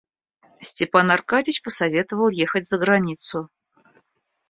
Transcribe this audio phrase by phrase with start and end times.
[0.61, 3.51] Степан Аркадьич посоветовал ехать за границу.